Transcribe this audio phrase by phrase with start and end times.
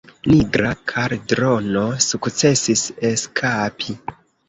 [0.29, 4.01] Nigra Kaldrono sukcesis eskapi.